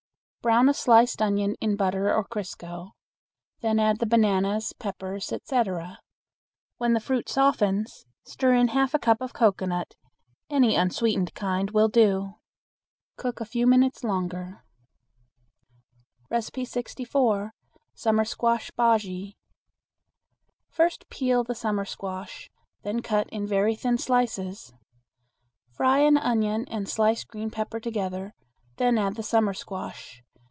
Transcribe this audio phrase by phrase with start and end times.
[0.43, 2.93] Brown a sliced onion in butter or crisco.
[3.59, 5.99] Then add the bananas, peppers, etc.
[6.79, 9.93] When the fruit softens stir in half a cup of cocoanut;
[10.49, 12.37] any unsweetened kind will do.
[13.17, 14.63] Cook a few minutes longer.
[16.35, 17.53] 64.
[17.93, 19.35] Summer Squash Bujea.
[20.71, 22.49] First peel the summer squash.
[22.81, 24.73] Then cut in very thin slices.
[25.69, 28.33] Fry an onion and sliced green pepper together;
[28.77, 30.23] then add the summer squash.